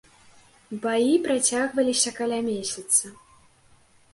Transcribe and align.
Баі 0.85 1.11
працягваліся 1.27 2.15
каля 2.21 2.39
месяца. 2.49 3.05